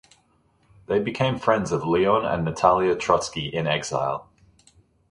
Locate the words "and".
2.25-2.43